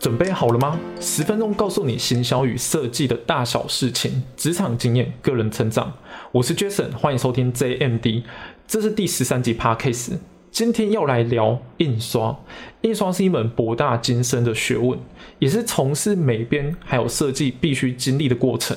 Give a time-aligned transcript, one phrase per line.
[0.00, 0.80] 准备好了吗？
[0.98, 5.92] 十分钟告诉你行销与设计的大小事情，职场经验、个人成长。
[6.32, 8.22] 我是 Jason，欢迎收听 JMD，
[8.66, 10.12] 这是第十三集 Podcast。
[10.50, 12.34] 今天要来聊印刷。
[12.80, 14.98] 印刷是一门博大精深的学问，
[15.38, 18.74] 也是从事美编还有设计必须经历的过程。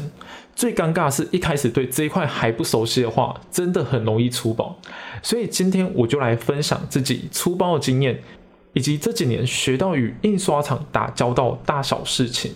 [0.54, 4.78] 最尴尬是一开始对这一块还不熟悉的话，真的很容易粗暴。
[5.22, 8.22] 所以今天我就来分享自己粗暴的经验。
[8.74, 12.54] 以及这几年学到与印刷厂打交道大小事情。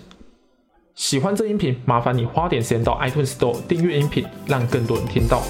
[0.95, 5.43] 喜欢这音频，麻烦你花点时间到 iTunes Store 订阅音频，让更多人听到。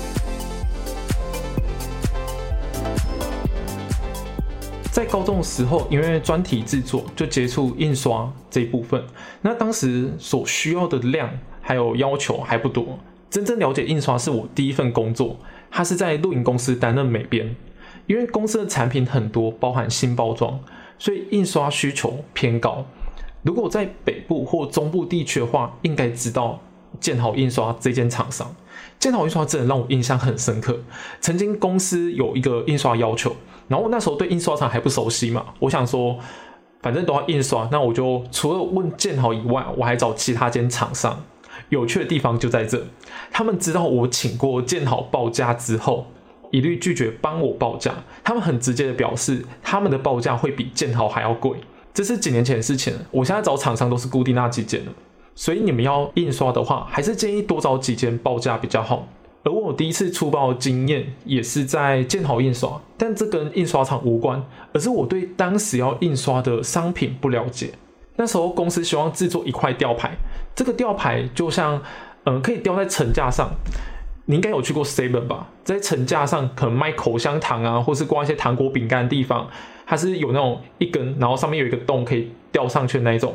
[4.91, 9.01] 在高中的时候，因为专题制作就接触印刷这一部分。
[9.41, 11.29] 那当时所需要的量
[11.61, 12.99] 还有要求还不多。
[13.29, 15.37] 真正了解印刷是我第一份工作，
[15.71, 17.55] 它是在录影公司担任美编。
[18.07, 20.59] 因为公司的产品很多，包含新包装，
[20.97, 22.83] 所以印刷需求偏高。
[23.43, 26.59] 如果在北部或中部地区的话，应该知道
[26.99, 28.55] 建好印刷这间厂商。
[28.99, 30.79] 建好印刷真的让我印象很深刻。
[31.21, 33.35] 曾经公司有一个印刷要求，
[33.67, 36.17] 然后那时候对印刷厂还不熟悉嘛，我想说，
[36.81, 41.23] 反正都要印刷，那我就除了问建好以外，我还找其他间厂商。
[41.69, 42.81] 有趣的地方就在这，
[43.31, 46.07] 他们知道我请过建好报价之后。
[46.51, 51.57] 一律拒绝帮我报价，他们很直接的表示，他们的报价会比建豪还要贵。
[51.93, 54.91] 这是几年前的事情，我现在找厂商都是固定那几间的，
[55.33, 59.07] 所以你们要印刷的话，还是建议多找几间报价比较好。
[59.43, 67.71] 而我第一次出包经验也是在建豪印刷，但这跟印刷厂无关，而是我对当时要印刷的商品不了解。
[68.17, 70.17] 那时候公司希望制作一块吊牌，
[70.53, 71.81] 这个吊牌就像，
[72.25, 73.49] 嗯，可以吊在层架上。
[74.27, 75.49] 你应该有去过 Seven 吧？
[75.63, 79.49] 在层架上可能卖口香糖啊，或是挂一些糖果饼干的地方，
[79.85, 83.33] 它是有那种一根，然后上面有一个洞可以吊上去的那一种。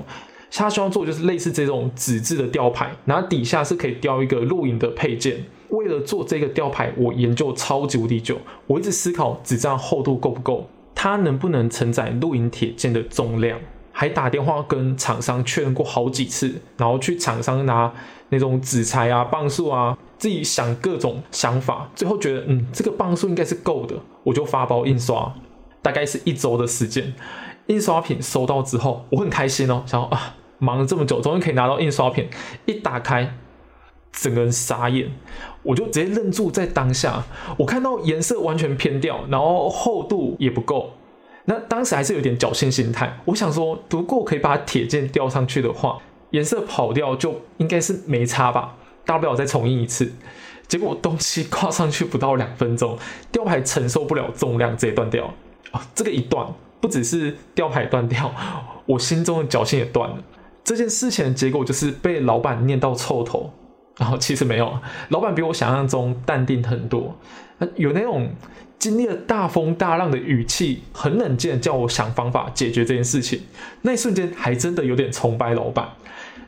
[0.55, 5.43] 他希望做就是类似这种纸质的吊牌，然后底下是可以吊一个录影的配件。
[5.71, 8.37] 为了做这个吊牌，我研究超级无敌久，
[8.67, 13.59] 我一直思考纸张厚度够不够，它能不能承载录影铁件的重量。
[13.93, 17.91] 还打电话跟厂商确认过好几次，然后去厂商拿
[18.29, 25.35] 那种纸材啊、棒数啊，自己想各种想法，最后觉得嗯，这个磅数应该是够的，我就发包印刷，
[25.83, 27.13] 大概是一周的时间。
[27.67, 32.29] 印刷品收到之后，我很开心哦，想啊，忙了这么久，终于可以拿到印刷品。
[32.67, 33.37] 一打开，
[34.13, 35.11] 整个人傻眼，
[35.65, 37.25] 我就直接愣住在当下，
[37.59, 40.93] 我看到颜色完全偏掉，然后厚度也不够。
[41.47, 45.99] 那当时还是有点侥幸心态，我想说，如果可以把铁件吊上去的话，
[46.31, 50.13] 颜色跑掉就应该是没差吧，大不了再重印一次。
[50.69, 52.99] 结果东西挂上去不到两分钟，
[53.31, 55.33] 吊牌承受不了重量，直接断掉。
[55.73, 56.47] 哦，这个一断，
[56.81, 58.35] 不只是吊牌断掉，
[58.87, 60.17] 我心中的侥幸也断了。
[60.65, 63.53] 这件事情的结果就是被老板念到臭头。
[63.99, 64.79] 然后其实没有，
[65.11, 67.17] 老板比我想象中淡定很多，
[67.77, 68.31] 有那种。
[68.79, 73.41] 经历了大风大浪的语气，很冷静，叫我想方法解决这件事情。
[73.83, 75.89] 那一瞬间，还真的有点崇拜老板。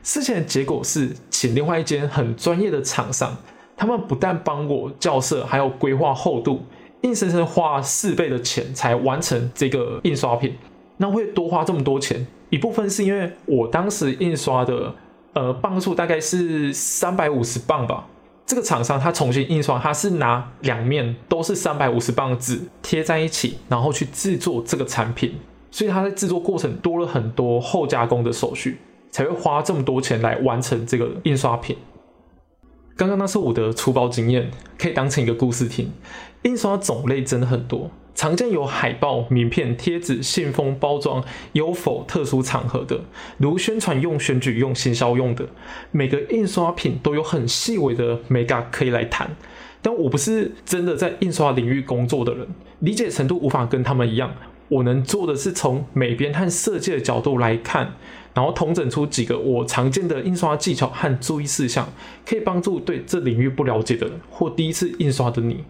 [0.05, 3.35] 事情的结果是，请另外一间很专业的厂商，
[3.75, 6.61] 他们不但帮我校色，还有规划厚度，
[7.01, 10.55] 硬生生花四倍的钱才完成这个印刷品。
[10.97, 14.93] 那会多花这么多钱，一部分是因为我当时印刷的，
[15.33, 18.05] 呃，磅数大概是三百五十磅吧。
[18.45, 25.33] 这个厂商他重新印刷，他是拿两面都是三百五十磅纸贴在一起，然后去制作这个产品，
[25.71, 28.77] 所以他在制作过程多了很多后加工的手续，
[29.15, 31.77] 才会花这么多钱来完成这个印刷品。
[32.97, 35.89] 刚刚那是我的粗暴经验，可以当成一个故事听。
[36.43, 37.89] 印刷种类真的很多。
[38.13, 43.05] 常见有海报、名片、贴纸、信封包装，有否特殊场合的，
[43.37, 45.47] 如宣传用、选举用、行销用的。
[45.91, 49.33] 每个印刷品都有很细微的美感可以来谈，
[49.81, 52.45] 但我不是真的在印刷领域工作的人，
[52.79, 54.35] 理解程度无法跟他们一样。
[54.67, 57.93] 我能做的是从美编和设计的角度来看，
[58.35, 61.87] 然后统整出几个我常见的印刷技巧和注意事项，
[62.25, 65.63] 可以帮助对这领域不了解的人或第一次印刷的你。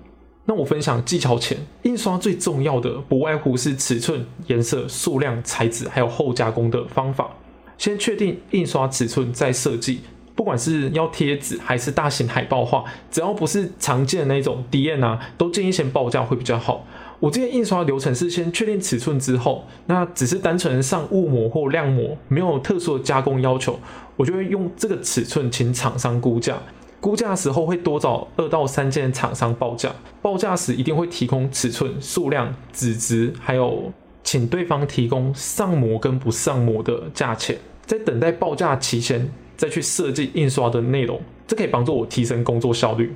[0.45, 7.29] 那我分享技巧前，印刷最重要的不外乎是尺寸、颜色、数量、材质，还有后加工的方法。
[7.77, 10.01] 先确定印刷尺寸再设计，
[10.35, 16.85] 不管是要贴纸还是大型海报画，只要不是常见的那种 D N 啊，都建议先报价会比较好。
[17.19, 23.79] 我这边印刷流程是先确定尺寸之后，那只是单纯上雾膜或亮膜，没有特殊的加工要求，
[24.15, 26.57] 我就会用这个尺寸请厂商估价。
[26.99, 29.91] 估价时候会多找二到三间厂商报价，
[30.21, 33.91] 报价时一定会提供尺寸、数量、纸质还有
[34.23, 43.13] 请对方提供上模跟不上模的价钱，在等待报价期间再去设计印刷的内容，这可以帮助我提升工作效率。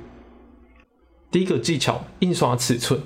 [1.30, 3.00] 第一个技巧，印刷尺寸，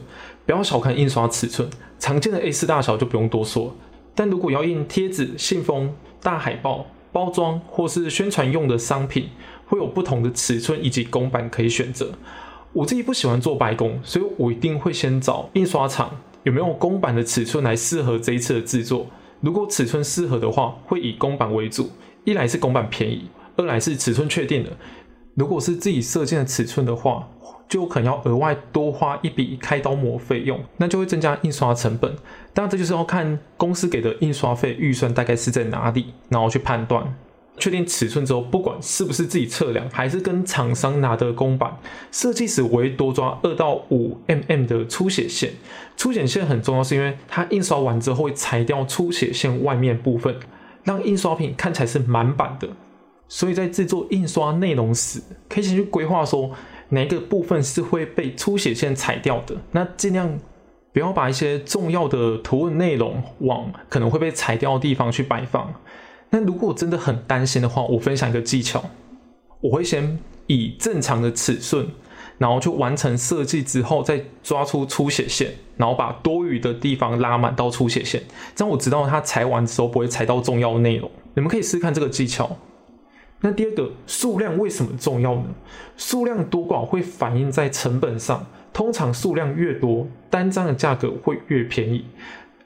[0.47, 1.69] 不要小看印刷尺寸，
[1.99, 3.77] 常见的 A4 大小就不用多说，
[4.15, 9.29] 但如果要印贴纸、信封、大海报、包装或是宣传用的商品，
[9.67, 12.13] 会有不同的尺寸以及公版可以选择。
[12.73, 16.11] 我自己不喜欢做白工，所以我一定会先找印刷厂
[16.43, 19.07] 有没有公版的尺寸来适合这一次的制作。
[19.41, 21.91] 如果尺寸适合的话，会以公版为主。
[22.25, 24.71] 一来是公版便宜，二来是尺寸确定的。
[25.35, 27.29] 如果是自己设计的尺寸的话，
[27.69, 32.15] 就可能要额外多花一笔开刀模费用，那就会增加印刷成本。
[32.53, 37.17] 当然，这就是要看公司给的印刷费预算大概是在哪里，然后去判断。
[37.57, 41.77] 确定尺寸之后，不管是不是自己测量，还是跟厂商拿的公版，
[42.11, 45.53] 设计时我会多抓二到五 mm 的出血线。
[45.97, 50.35] 出血线很重要，是因为它印刷完之后会裁掉出血线外面部分，
[50.83, 52.69] 让印刷品看起来是满版的。
[53.29, 56.51] 所以在制作印刷内容时，可以先去规划说。
[56.95, 59.55] 哪个部分是会被出血线裁掉的？
[59.73, 60.39] 那尽量
[60.93, 65.75] 不要把一些重要的图文内容往可能会被裁掉的地方去摆放。
[66.31, 68.85] 那如果真的很担心的话，我分享一个技巧，
[69.61, 71.87] 我会先以正常的尺寸，
[72.39, 78.23] 然后去完成设计之后，再抓出出血线，然后把多余的地方拉满到出血线，
[78.55, 81.11] 这样我知道它裁完之后不会裁到重要内容。
[81.35, 82.57] 你们可以试试看这个技巧。
[83.47, 85.45] 那第二个数量为什么重要呢？
[85.99, 92.07] 数量多寡会反映在成本上，通常数量越多，单张的价格会越便宜。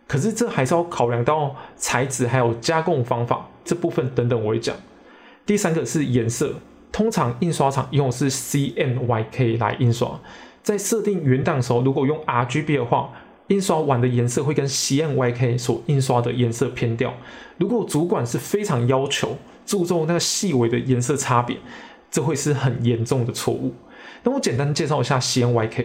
[0.06, 4.76] 可是这还是要考量到材质还有加工方法这部分等等，我会讲。
[5.44, 6.54] 第三个是颜色，
[6.92, 10.20] 通常印刷厂用的是 CMYK 来印刷，
[10.62, 13.10] 在设定原档时候，如果用 RGB 的话，
[13.48, 17.12] 印刷完的颜色会跟 CMYK 所印刷的颜色偏掉。
[17.56, 19.36] 如果主管是非常要求。
[19.68, 21.58] 注重那个细微的颜色差别，
[22.10, 23.74] 这会是很严重的错误。
[24.22, 25.84] 那我简单介绍一下 CMYK。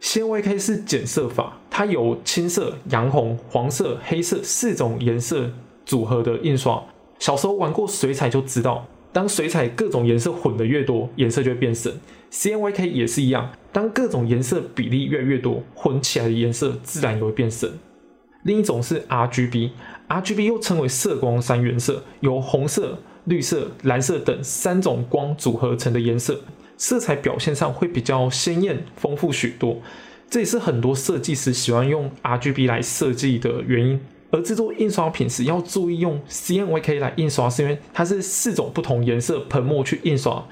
[0.00, 5.50] CMYK 是减色法，它有青色、洋红、黄色、黑色四种颜色
[5.84, 6.80] 组合的印刷。
[7.18, 11.92] 小时候玩过水彩就知道，当水彩各种颜色混的越多，颜色就会变深。
[12.30, 17.72] CMYK 也是一样，当各种颜色比例越来越多，混起来的颜色自然也会变深。
[18.44, 22.98] 另一种是 RGB，RGB 又称为色光三原色，有红色。
[23.24, 26.40] 绿色、蓝色等三种光组合成的颜色，
[26.76, 29.78] 色彩表现上会比较鲜艳、丰富许多。
[30.28, 34.00] 这也是很多设计师喜欢用 RGB 来设计的原因。
[34.30, 40.44] 而制作印刷品时要注意用 CMYK 来印刷，是因为它是四种不同颜色喷墨去印刷，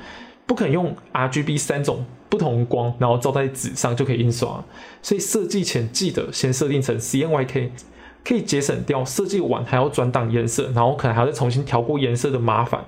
[0.46, 4.64] 不可能用 RGB 三种不同光，然后照在纸上就可以印刷。
[5.02, 7.70] 所以设计前记得先设定成 CMYK。
[8.24, 12.84] 可以节省掉设计完还要转档颜色，然后可能还要再重新调过颜色的麻烦。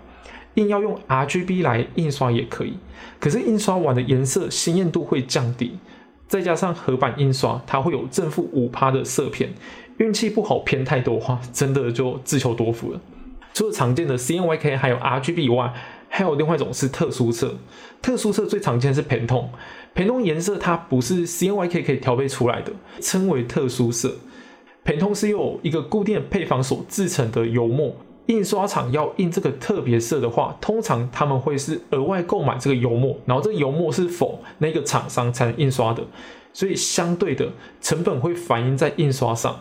[0.55, 2.75] 硬要用 RGB 来印刷也可以，
[3.19, 5.79] 可是印刷完的颜色鲜艳度会降低，
[6.29, 9.53] 再加上合版印刷，它会有正负五趴的色偏，
[9.97, 13.01] 运气不好偏太多的话，真的就自求多福了。
[13.53, 15.73] 除了常见的 CMYK 还有 RGB 以外，
[16.09, 17.57] 还有另外一种是特殊色。
[18.01, 19.51] 特殊色最常见是偏通，
[19.93, 24.15] 偏通颜色它不是 CMYK 可以调配出来的，称为特殊色。
[24.85, 36.05] 偏通是由一个固定配方所制成的油墨，印刷厂要印这个特别色的话，通常他们会是额外购买这个油墨，然后这个油墨是否那个厂商才能印刷的，
[36.53, 37.51] 所以相对的
[37.81, 39.59] 成本会反映在印刷上。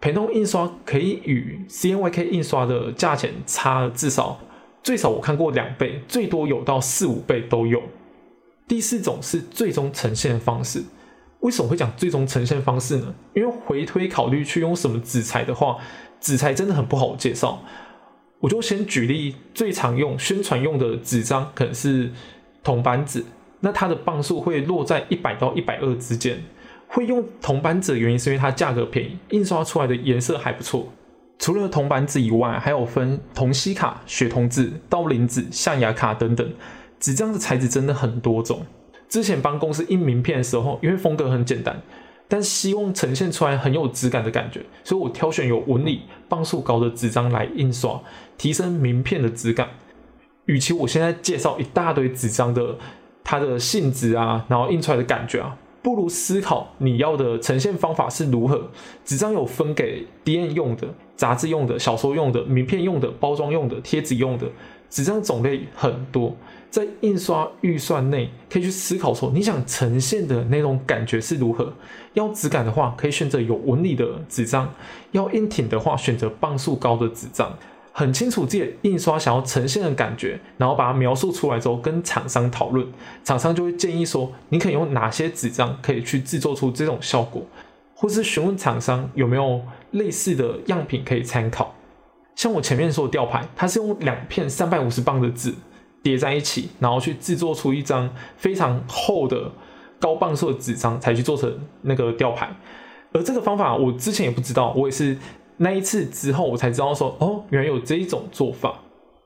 [0.00, 4.40] 偏通印刷可以与 C N Y K 印刷的价钱差至少
[4.82, 7.80] 最少我看过两倍，最多有到四五倍都有。
[8.66, 10.82] 第四种是最终呈现方式。
[11.42, 13.14] 为什么会讲最终呈现方式呢？
[13.34, 15.76] 因为回推考虑去用什么纸材的话，
[16.20, 17.62] 纸材真的很不好介绍。
[18.40, 22.10] 我就先举例最常用宣传用的纸张，可能是
[22.64, 23.24] 铜板纸，
[23.60, 26.42] 那它的磅数会落在一百到一百二之间。
[26.88, 30.92] 会用铜板纸的原因是因为它价格便宜，印刷出来的颜色还不错。
[31.38, 36.52] 除了铜板纸以外，还有分铜锡卡、雪铜纸、刀林纸、象牙卡等等，
[37.00, 38.64] 纸张的材质真的很多种。
[39.12, 41.78] 之前帮公司印名片的时候，因为风格很简单，
[42.28, 46.00] 但希望呈现出来很有质感的感觉，所以我挑选有纹理、
[46.30, 48.00] 磅数高的纸张来印刷，
[48.38, 49.68] 提升名片的质感。
[50.46, 52.78] 与其我现在介绍一大堆纸张的
[53.22, 58.70] 它的性质啊，然后印出来的感觉啊，不如思考你要的呈现方法是如何。
[59.04, 64.46] 纸张有分给 D N 用的、杂志用的、小说用的、名片用的、包装用的、贴纸用的。
[64.92, 66.36] 纸张种类很多，
[66.68, 71.72] 在印刷预算内可以去思考说，你想呈现的那种感觉是如何。
[72.12, 74.66] 要质感的话，可以选择有纹理的纸张；
[75.12, 77.56] 要硬挺的话，选择磅数高的纸张。
[77.94, 82.86] 很清楚自己印刷想要呈现的感觉，然后把它描述出来之后，跟厂商讨论，
[83.24, 87.46] 厂商就会建议说，你可以用哪些纸张可以去制作出这种效果，
[87.94, 91.74] 或是询问厂商有没有类似的样品可以参考。
[92.34, 95.54] 像我前面说的吊牌，它是用两片三百五十磅的纸
[96.02, 99.50] 叠在一起，然后去制作出一张非常厚的
[100.00, 102.54] 高磅数的纸张，才去做成那个吊牌。
[103.12, 105.16] 而这个方法我之前也不知道，我也是。
[105.58, 108.74] 那一次之后，我才知道说，哦，原来有这一种做法。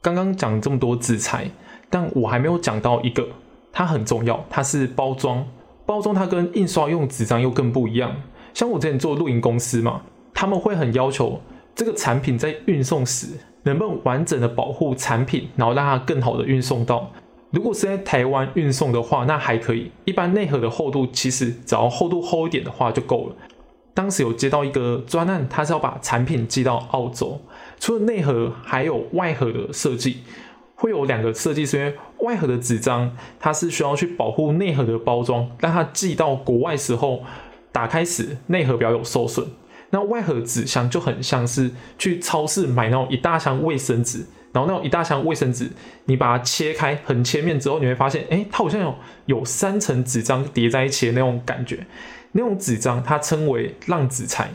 [0.02, 1.48] 刚刚讲这么多纸材，
[1.88, 3.26] 但我还没有讲到一个，
[3.72, 5.46] 它很重要，它是包装。
[5.86, 8.14] 包装它跟印刷用纸张又更不一样。
[8.52, 10.02] 像我之前做露营公司嘛，
[10.34, 11.40] 他们会很要求
[11.76, 13.28] 这个产品在运送时
[13.62, 17.12] 能不能完整的保护产品，然后让它更好的运送到。
[17.50, 19.92] 如果是在台湾运送的话，那还可以。
[20.06, 23.36] 一般内盒的厚度其实只要厚度厚一点的话就够了。
[23.92, 27.40] 当时有接到一个专案，他是要把产品寄到澳洲，
[27.78, 30.22] 除了内盒，还有外盒的设计，
[30.74, 31.78] 会有两个设计是。
[31.78, 37.22] 因为外盒的纸张，它是需要去保护内盒的包装，让它寄到国外时候，
[37.70, 39.46] 打开时内盒比较有受损。
[39.96, 44.18] 那外盒纸箱就很像是去超市买那种一大箱卫生纸，
[44.52, 45.70] 然后那种一大箱卫生纸，
[46.04, 51.86] 你把它切开横切面之后，你会发现，哎，它好像有有三层纸张叠在一起的那种感觉。
[52.32, 54.50] 那种纸张它称为浪纸材，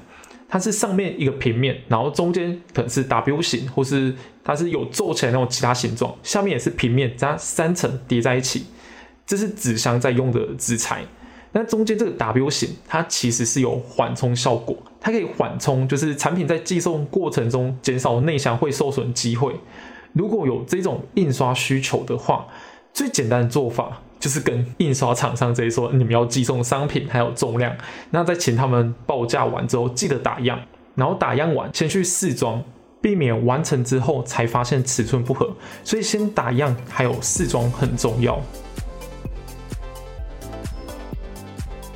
[0.47, 8.67] 它是上面一个平面，然后中间可能是 W 型，或是它是有皱起来那种其他形状，下面也是平面，加三层叠在一起，
[9.25, 11.03] 这是纸箱在用的纸材。
[11.51, 19.55] 那中间这个 W 型，它其实是有缓冲效果，它可以缓冲，就是产品在寄送过程中减少内箱会受损机会。
[20.13, 22.47] 如果有这种印刷需求的话，
[22.93, 24.01] 最简单的做法。
[24.21, 27.75] 就是跟印刷厂商直接说，你们要寄送商品还有重量，
[28.11, 30.59] 那再请他们报价完之后，记得打样，
[30.93, 32.63] 然后打样完先去试装，
[33.01, 35.51] 避免完成之后才发现尺寸不合，
[35.83, 38.39] 所以先打样还有试装很重要。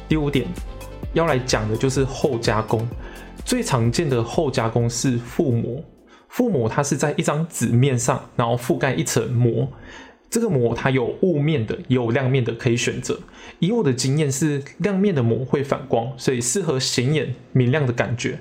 [0.08, 0.46] 第五点
[1.14, 2.88] 要来讲的就是后加工，
[3.44, 5.84] 最常见的后加工是覆膜，
[6.32, 9.68] 覆膜它是在一张纸面上，然后覆盖一层膜。
[10.30, 13.20] 这个膜它有雾面的，也有亮面的，可以选择。
[13.60, 18.40] 以我的经验是，亮面的膜会反光，所以适合显眼明亮的感觉。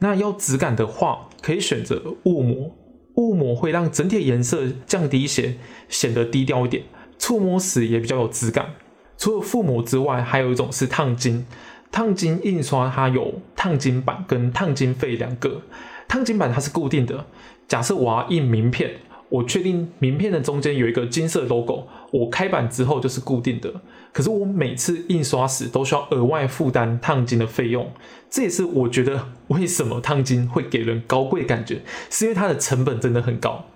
[0.00, 2.74] 那要质感的话，可以选择雾膜。
[3.14, 5.54] 雾膜会让整体颜色降低一些，
[5.88, 6.82] 显得低调一点，
[7.18, 8.74] 触摸时也比较有质感。
[9.18, 11.44] 除了覆膜之外，还有一种是烫金。
[11.90, 15.60] 烫金印刷它有烫金板跟烫金费两个。
[16.06, 17.26] 烫金板它是固定的，
[17.66, 18.92] 假设我要印名片。
[19.30, 23.70] 我确定名片的中间有一个金色 logo，我开版之后就是固定的。
[24.10, 27.92] 可是我每次印刷时都需要额外负担烫金的费用，
[28.30, 33.66] 这也是我觉得为什么烫金会给人高贵感觉，是因为它的成本真的很高。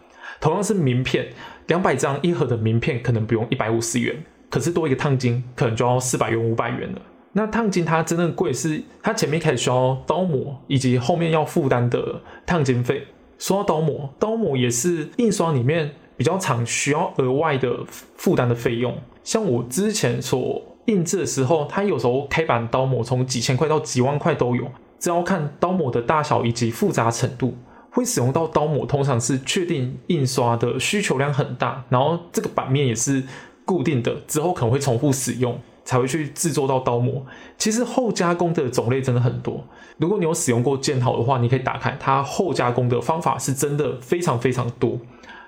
[0.41, 1.29] 同样是名片，
[1.67, 7.01] 两百张一盒的名片可能不用一百五十元，可是多一个烫金可能就要四百元、五百元了。
[7.33, 13.07] 那烫金它真正贵是它前面开始需要刀模，以及后面要负担的烫金费。
[13.39, 18.95] 说到刀模，刀模也是印刷里面比较常需要额外的负担的费用。
[19.25, 27.57] 像我之前所印制的时候，它有时候开版刀模从几千块到几万块都有，只要看刀模的大小以及复杂程度。
[27.95, 33.23] 会使用到刀模，通常是确定印刷的需求量很大，然后这个版面也是
[33.65, 35.59] 固定的，之后可能会重复使用。
[35.85, 37.27] 才会去制作到刀模。
[37.59, 39.67] 其实后加工的种类真的很多。
[39.99, 45.01] 如果你有使用过建好的话，你可以打开它后加工的方法是真的非常非常多，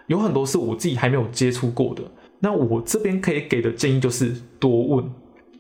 [0.08, 2.02] 有很多是我自己还没有接触过的。
[2.40, 5.08] 那我这边可以给的建议就是多问。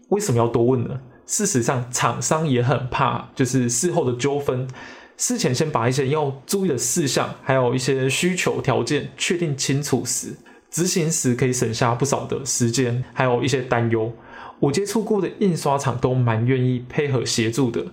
[0.08, 1.00] 为什么要多问呢？
[1.24, 4.68] 事实上，厂商也很怕就是事后的纠纷，
[5.16, 10.34] 事前先把一些要注意的事项，还有一些需求条件确定清楚时，
[10.74, 14.12] 执行时可以省下不少的时间，还有一些担忧。
[14.58, 17.86] 我接触过的印刷厂都蛮愿意配合协助的，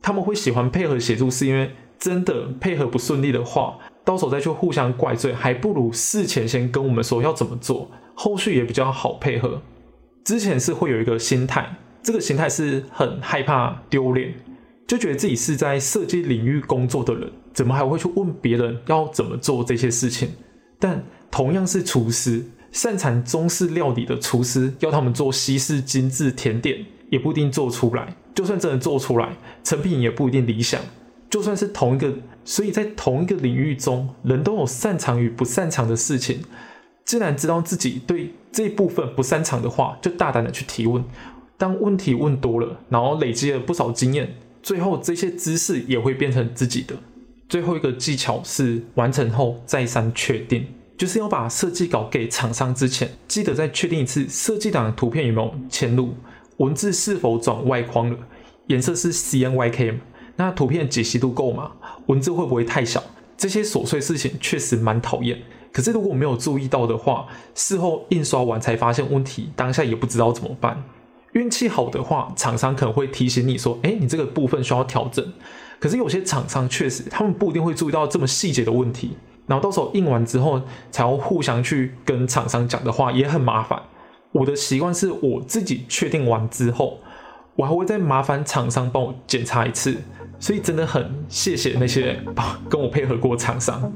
[0.00, 1.68] 他们会喜欢配合协助，是因为
[1.98, 9.60] 真的配合不顺利的话，到时候再去互相怪罪，还不如事前先跟我们说要怎么做，后续也比较好配合。
[10.22, 14.32] 之前是会有一个心态，这个心态是很害怕丢脸，
[14.86, 20.28] 就觉得自己是在设计领域工作的人，怎么还会去问别人要怎么做这些事情？
[20.78, 22.44] 但同样是厨师。
[22.70, 28.14] 擅长中式料理的厨师要他们做西式精致甜点，也不一定做出来。
[28.34, 30.78] 就算真的做出来，成品也不一定理想。
[31.30, 32.12] 就算是同一个，
[32.44, 36.42] 所以在同一个领域中，人都有擅长与不擅长的事情。
[37.06, 41.02] 既然知道自己对这部分不擅长的话，就大胆的去提问。
[41.56, 46.94] 当问题问多了，然后累积了不少经验，最后这些知识也会变成自己的。
[47.48, 50.66] 最后一个技巧是完成后再三确定，
[50.98, 56.12] 就是要把设计稿给厂商之前，记得再确定一次设计档的图片有没有嵌入，
[56.56, 58.18] 文字是否转外框了，
[58.66, 60.00] 颜色是 CMYK 吗？
[60.34, 61.70] 那图片解析度够吗？
[62.06, 63.02] 文字会不会太小？
[63.36, 65.40] 这些琐碎事情确实蛮讨厌。
[65.72, 70.82] 可是如果没有注意到的话，事后印刷完才发现问题，当下也不知道怎么办。
[71.34, 75.24] 运气好的话，厂商可能会提醒你说：“哎，你这个部分需要调整。”
[75.78, 79.16] 可是有些厂商确实，他们不一定会注意到这么细节的问题，
[79.48, 80.62] 然后到时候印完之后，
[80.92, 83.82] 才要互相去跟厂商讲的话，也很麻烦。
[84.30, 86.98] 我的习惯是我自己确定完之后，
[87.56, 89.96] 我还会再麻烦厂商帮我检查一次。
[90.38, 92.16] 所以真的很谢谢那些
[92.68, 93.90] 跟我配合过厂商。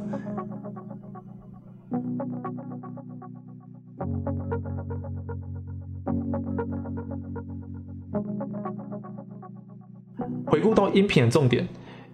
[10.47, 11.68] 回顾到音频的重点，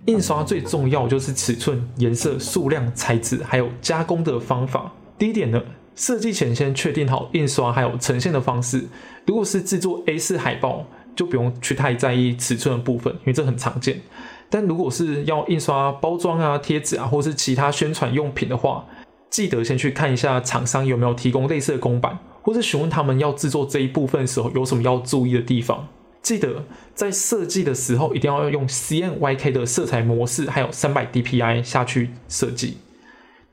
[0.08, 4.90] 印刷最重要就是尺寸、颜色、数量、材质，还有加工的方法。
[5.18, 5.62] 第一点呢，
[5.94, 8.86] 设计前先确定好印刷还有呈现的方式。
[9.26, 14.00] 如果是制作 A4 海报，就不用去太在意尺寸的部分，因为这很常见。
[14.48, 18.86] 但如果是要印刷包装啊、贴纸啊，或是其他宣传用品的话，
[19.28, 25.86] 记得先去看一下厂商有没有提供类似的公版，或是询问他们要制作这一部分时候有什么要注意的地方。
[26.28, 26.62] 记得
[26.94, 32.76] 在设计的时候，一定要用 CMYK 的色彩模式，还有三百 DPI 下去设计。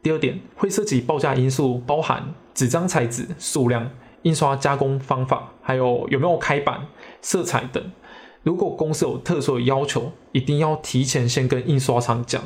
[0.03, 3.91] 第二点，会涉及报价因素，包含纸张材质、数量、
[4.24, 6.88] 印刷加工方法，还有有没有开版、
[7.22, 7.82] 色彩等。
[8.44, 12.44] 如果公司有特殊的要求，一定要提前先跟印刷厂讲。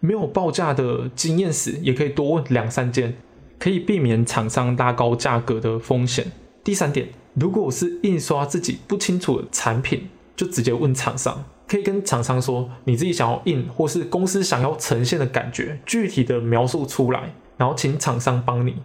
[0.00, 3.16] 没有报价的经验时，也可以多问两三件，
[3.58, 6.30] 可以避免厂商拉高价格的风险。
[6.62, 7.08] 第三点。
[7.34, 18.76] 如果我是印刷自己不清楚的产品，就直接问厂商，可以跟厂商说你自己想要印，或是公司想要呈现的感觉，具体的描述出来，然后请厂商帮你，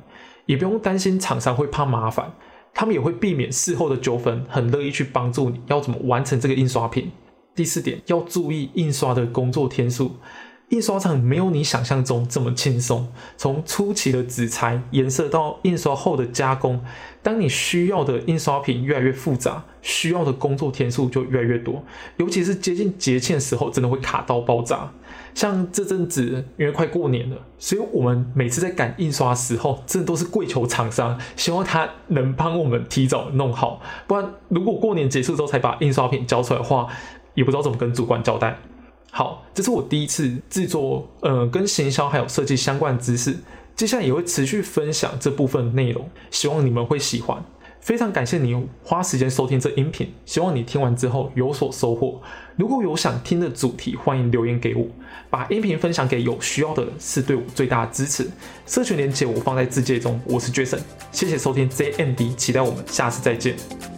[0.46, 2.32] 也不用担心厂商会怕麻烦，
[2.74, 7.12] 他们也会避免事后的纠纷，很乐意去帮助你要怎么完成这个印刷品。
[7.54, 10.16] 第四点，要注意印刷的工作天数。
[10.70, 16.84] 印刷厂没有你想象中这么轻松，从初期的纸材、颜色到印刷后的加工，
[17.24, 21.82] 当你需要的印刷品越来越复杂，需要的工作天数就越来越多。
[22.18, 24.92] 尤其是接近节庆的时候，真的会卡到爆炸。
[25.34, 33.80] 像这阵子因为快过年了，所以我们每次在赶印刷时候，真的都是跪求厂商，希望他能帮我们提早弄好。
[34.06, 36.90] 不然，如果过年结束之后才把印刷品交出来的话，
[37.36, 38.60] 也不知道怎么跟主管交代。
[39.12, 43.36] 好，这是我第一次制作，呃，跟行销还有设计相关的知识。
[43.76, 47.44] 接下来也会持续分享这部分内容，希望你们会喜欢。
[47.80, 52.22] 非常感谢你花时间收听这音频，希望你听完之后有所收获。
[52.58, 54.86] 如果有想听的主题，欢迎留言给我，
[55.30, 58.30] 把音频分享给有需要的人，是对我最大的支持。
[58.66, 60.80] 社群连接我放在字界中，我是 Jason，
[61.12, 63.97] 谢谢收听 JMD，期待我们下次再见。